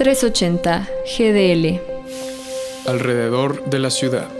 380 0.00 0.88
GDL. 1.04 1.78
Alrededor 2.86 3.66
de 3.66 3.78
la 3.80 3.90
ciudad. 3.90 4.39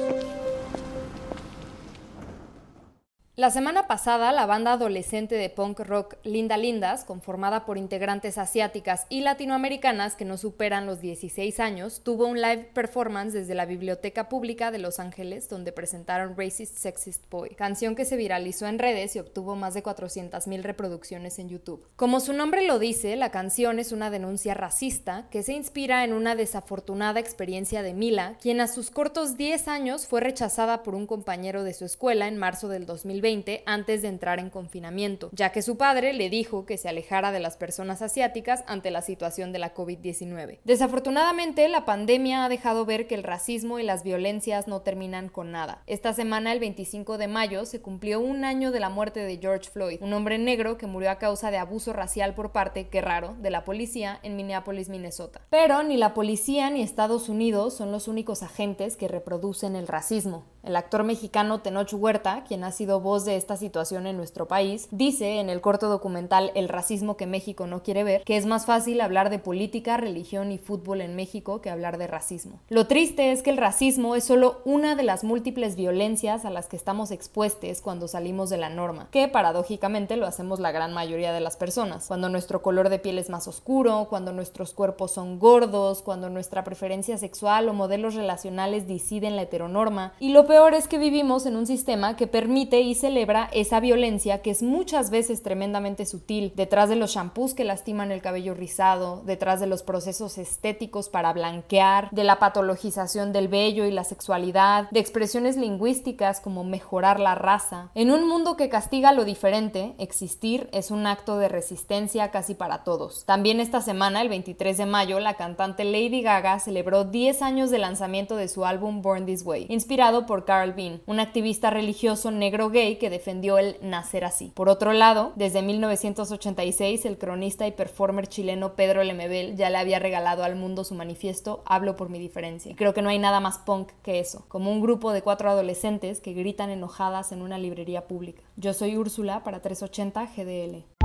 La 3.41 3.51
semana 3.51 3.87
pasada, 3.87 4.33
la 4.33 4.45
banda 4.45 4.75
adolescente 4.75 5.35
de 5.35 5.49
punk 5.49 5.81
rock 5.81 6.17
Linda 6.25 6.59
Lindas, 6.59 7.07
conformada 7.07 7.65
por 7.65 7.79
integrantes 7.79 8.37
asiáticas 8.37 9.07
y 9.09 9.23
latinoamericanas 9.23 10.15
que 10.15 10.27
no 10.27 10.37
superan 10.37 10.85
los 10.85 11.01
16 11.01 11.59
años, 11.59 12.03
tuvo 12.05 12.27
un 12.27 12.43
live 12.43 12.69
performance 12.75 13.33
desde 13.33 13.55
la 13.55 13.65
Biblioteca 13.65 14.29
Pública 14.29 14.71
de 14.71 14.77
Los 14.77 15.01
Ángeles, 15.01 15.49
donde 15.49 15.73
presentaron 15.73 16.37
Racist 16.37 16.77
Sexist 16.77 17.31
Boy, 17.31 17.55
canción 17.55 17.97
que 17.97 18.05
se 18.05 18.19
viralizó 18.19 18.67
en 18.67 18.79
redes 18.79 19.17
y 19.17 19.21
obtuvo 19.21 19.57
más 19.57 19.73
de 19.73 19.83
400.000 19.83 20.61
reproducciones 20.61 21.39
en 21.39 21.49
YouTube. 21.49 21.89
Como 21.97 22.21
su 22.21 22.35
nombre 22.35 22.67
lo 22.67 22.79
dice, 22.79 23.17
la 23.17 23.31
canción 23.31 23.79
es 23.79 23.93
una 23.93 24.11
denuncia 24.11 24.53
racista 24.53 25.29
que 25.31 25.43
se 25.43 25.55
inspira 25.55 26.05
en 26.05 26.13
una 26.13 26.35
desafortunada 26.35 27.21
experiencia 27.21 27.83
de 27.83 27.95
Mila, 27.95 28.37
quien 28.43 28.61
a 28.61 28.69
sus 28.69 28.91
cortos 28.91 29.39
10 29.39 29.67
años 29.69 30.07
fue 30.07 30.21
rechazada 30.21 30.83
por 30.83 30.95
un 30.95 31.07
compañero 31.07 31.65
de 31.65 31.73
su 31.73 31.87
escuela 31.87 32.29
en 32.29 32.37
marzo 32.37 32.69
del 32.69 32.85
2020 32.85 33.30
antes 33.67 34.03
de 34.03 34.09
entrar 34.09 34.41
en 34.41 34.51
confinamiento, 34.51 35.31
ya 35.33 35.53
que 35.53 35.63
su 35.63 35.77
padre 35.77 36.13
le 36.13 36.31
dijo 36.31 36.67
que 36.67 36.77
se 36.77 36.89
alejara 36.89 37.31
de 37.31 37.39
las 37.39 37.57
personas 37.57 38.03
asiáticas 38.03 38.65
ante 38.67 38.91
la 38.91 39.03
situación 39.03 39.53
de 39.53 39.61
la 39.61 39.73
COVID-19. 39.73 40.59
Desafortunadamente, 40.65 41.69
la 41.69 41.85
pandemia 41.85 42.45
ha 42.45 42.49
dejado 42.49 42.85
ver 42.85 43.07
que 43.07 43.15
el 43.15 43.23
racismo 43.23 43.79
y 43.79 43.85
las 43.85 44.03
violencias 44.03 44.67
no 44.67 44.81
terminan 44.81 45.29
con 45.29 45.53
nada. 45.53 45.83
Esta 45.87 46.13
semana, 46.13 46.53
el 46.53 46.59
25 46.59 47.19
de 47.19 47.29
mayo, 47.29 47.65
se 47.67 47.81
cumplió 47.81 48.21
un 48.21 48.45
año 48.45 48.73
de 48.73 48.81
la 48.81 48.89
muerte 48.89 49.21
de 49.21 49.39
George 49.39 49.71
Floyd, 49.71 50.03
un 50.03 50.13
hombre 50.13 50.39
negro 50.39 50.77
que 50.77 50.89
murió 50.89 51.11
a 51.13 51.19
causa 51.19 51.53
de 51.53 51.59
abuso 51.59 51.93
racial 51.93 52.35
por 52.35 52.51
parte, 52.51 52.89
qué 52.89 53.01
raro, 53.01 53.37
de 53.41 53.51
la 53.51 53.65
policía 53.65 54.19
en 54.25 54.35
Minneapolis, 54.35 54.89
Minnesota. 54.89 55.41
Pero 55.51 55.85
ni 55.85 55.97
la 55.97 56.15
policía 56.15 56.69
ni 56.71 56.83
Estados 56.83 57.29
Unidos 57.29 57.77
son 57.77 57.93
los 57.93 58.09
únicos 58.09 58.43
agentes 58.43 58.97
que 58.97 59.07
reproducen 59.07 59.77
el 59.77 59.87
racismo. 59.87 60.45
El 60.63 60.77
actor 60.77 61.05
mexicano 61.05 61.61
Tenoch 61.61 61.93
Huerta, 61.93 62.45
quien 62.47 62.65
ha 62.65 62.73
sido 62.73 63.01
voz 63.01 63.25
de 63.25 63.37
esta 63.37 63.57
situación 63.57 64.07
en 64.07 64.17
nuestro 64.17 64.49
país, 64.49 64.89
dice 64.91 65.41
en 65.41 65.51
el 65.51 65.61
corto 65.61 65.89
documental 65.89 66.51
El 66.55 66.69
racismo 66.69 67.17
que 67.17 67.27
México 67.27 67.67
no 67.67 67.83
quiere 67.83 68.05
ver 68.05 68.23
que 68.25 68.37
es 68.37 68.47
más 68.47 68.67
fácil 68.67 69.01
hablar 69.01 69.31
de 69.31 69.39
política, 69.39 69.97
religión 69.97 70.51
y 70.53 70.59
fútbol 70.59 71.01
en 71.01 71.17
México 71.17 71.61
que 71.61 71.71
hablar 71.71 71.99
de 71.99 72.07
racismo. 72.07 72.61
Lo 72.69 72.87
triste 72.87 73.33
es 73.33 73.43
que 73.43 73.51
el 73.51 73.57
racismo 73.57 74.17
es 74.17 74.25
solo 74.25 74.61
una 74.65 74.97
de 74.97 75.03
las 75.03 75.25
múltiples 75.25 75.77
violencias 75.77 76.45
a 76.45 76.51
las 76.51 76.67
que 76.67 76.77
estamos 76.77 77.11
expuestos 77.11 77.51
cuando 77.83 78.07
salimos 78.07 78.49
de 78.49 78.57
la 78.57 78.69
norma, 78.69 79.09
que 79.11 79.29
paradójicamente 79.29 80.17
lo 80.17 80.27
hacemos 80.27 80.61
la 80.61 80.73
gran 80.73 80.93
mayoría 80.93 81.33
de 81.33 81.41
las 81.41 81.57
personas, 81.57 82.07
cuando 82.07 82.29
nuestro 82.29 82.63
color 82.63 82.89
de 82.89 82.99
piel 82.99 83.19
es 83.19 83.29
más 83.29 83.49
oscuro, 83.49 84.07
cuando 84.09 84.33
nuestros 84.33 84.73
cuerpos 84.73 85.13
son 85.13 85.39
gordos, 85.39 86.03
cuando 86.03 86.31
nuestra 86.31 86.63
preferencia 86.65 87.19
sexual 87.19 87.69
o 87.69 87.73
modelos 87.73 88.15
relacionales 88.15 88.87
deciden 88.87 89.37
la 89.37 89.43
heteronorma 89.43 90.13
y 90.21 90.33
lo 90.33 90.47
peor 90.51 90.75
es 90.75 90.89
que 90.89 90.99
vivimos 90.99 91.47
en 91.47 91.55
un 91.55 91.65
sistema 91.65 92.17
que 92.17 92.27
permite 92.27 92.81
y 92.81 92.97
celebra 92.97 93.49
esa 93.53 93.79
violencia 93.79 94.43
que 94.43 94.51
es 94.51 94.65
muchas 94.65 95.11
veces 95.11 95.45
tremendamente 95.45 96.07
sutil, 96.07 96.53
detrás 96.57 96.89
de 96.89 96.97
los 96.97 97.13
shampoos 97.13 97.55
que 97.55 97.63
lastiman 97.63 98.11
el 98.11 98.21
cabello 98.21 98.55
rizado, 98.55 99.23
detrás 99.25 99.61
de 99.61 99.69
los 99.69 99.85
procesos 99.85 100.39
estéticos 100.39 101.09
para 101.09 101.33
blanquear, 101.33 102.11
de 102.11 102.25
la 102.25 102.41
patologización 102.41 103.33
del 103.33 103.47
vello 103.47 103.85
y 103.85 103.93
la 103.93 104.03
sexualidad, 104.03 104.91
de 104.91 104.99
expresiones 104.99 105.57
lingüísticas 105.57 106.41
como 106.41 106.65
mejorar 106.65 107.21
la 107.21 107.37
raza. 107.37 107.91
En 107.95 108.11
un 108.11 108.27
mundo 108.27 108.57
que 108.57 108.69
castiga 108.69 109.13
lo 109.13 109.25
diferente, 109.25 109.95
existir 109.99 110.69
es 110.73 110.91
un 110.91 111.07
acto 111.07 111.39
de 111.39 111.49
resistencia 111.49 112.33
casi 112.33 112.55
para 112.55 112.83
todos. 112.83 113.25
También 113.25 113.61
esta 113.61 113.83
semana, 113.83 114.21
el 114.21 114.29
23 114.29 114.79
de 114.79 114.87
mayo, 114.87 115.21
la 115.21 115.35
cantante 115.35 115.85
Lady 115.85 116.23
Gaga 116.23 116.59
celebró 116.59 117.05
10 117.05 117.41
años 117.43 117.71
de 117.71 117.79
lanzamiento 117.79 118.35
de 118.35 118.49
su 118.49 118.65
álbum 118.65 119.01
Born 119.01 119.27
This 119.27 119.47
Way, 119.47 119.67
inspirado 119.69 120.27
por 120.27 120.40
Carl 120.45 120.73
Bean, 120.73 121.01
un 121.07 121.21
activista 121.21 121.71
religioso 121.71 122.31
negro 122.31 122.71
gay 122.71 122.97
que 122.97 123.11
defendió 123.11 123.59
el 123.59 123.77
nacer 123.83 124.25
así. 124.25 124.53
Por 124.55 124.69
otro 124.69 124.93
lado, 124.93 125.33
desde 125.37 125.63
1986, 125.63 127.05
el 127.05 127.19
cronista 127.19 127.67
y 127.67 127.73
performer 127.73 128.27
chileno 128.27 128.75
Pedro 128.75 129.03
Lemebel 129.05 129.57
ya 129.57 129.71
le 129.71 129.79
había 129.79 129.99
regalado 129.99 130.45
al 130.45 130.57
mundo 130.57 130.85
su 130.85 130.95
manifiesto 130.95 131.63
Hablo 131.67 131.97
por 131.97 132.09
mi 132.09 132.19
diferencia. 132.19 132.75
creo 132.77 132.95
que 132.95 133.03
no 133.03 133.09
hay 133.09 133.19
nada 133.19 133.41
más 133.41 133.59
punk 133.59 133.91
que 134.03 134.21
eso, 134.21 134.45
como 134.49 134.71
un 134.71 134.81
grupo 134.81 135.13
de 135.13 135.23
cuatro 135.23 135.51
adolescentes 135.51 136.21
que 136.21 136.33
gritan 136.33 136.71
enojadas 136.71 137.33
en 137.33 137.43
una 137.43 137.59
librería 137.59 138.07
pública. 138.07 138.43
Yo 138.57 138.75
soy 138.75 138.97
Úrsula 138.97 139.43
para 139.43 139.61
380 139.61 140.27
GDL. 140.37 141.00